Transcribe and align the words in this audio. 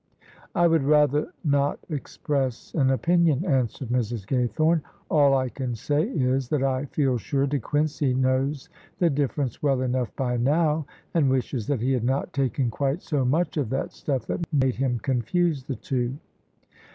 ""I 0.55 0.65
would 0.65 0.83
rather 0.83 1.31
not 1.43 1.77
express 1.87 2.73
an 2.73 2.89
opinion," 2.89 3.45
answered 3.45 3.89
Mrs. 3.89 4.25
Gaythome:" 4.25 4.81
all 5.11 5.37
I 5.37 5.47
can 5.47 5.75
say 5.75 6.01
is, 6.09 6.49
that 6.49 6.63
I 6.63 6.85
feel 6.85 7.19
sure 7.19 7.45
De 7.45 7.59
Quincey 7.59 8.15
knows 8.15 8.67
the 8.97 9.11
difference 9.11 9.61
well 9.61 9.81
enough 9.83 10.11
by 10.15 10.37
now, 10.37 10.87
and 11.13 11.29
wishes 11.29 11.67
that 11.67 11.81
he 11.81 11.93
had 11.93 12.03
not 12.03 12.33
taken 12.33 12.71
quite 12.71 13.03
so 13.03 13.23
much 13.23 13.57
of 13.57 13.69
that 13.69 13.91
stuff 13.93 14.25
that 14.25 14.39
made 14.51 14.77
him 14.77 14.97
confuse 15.03 15.65
the 15.65 15.75
two." 15.75 16.17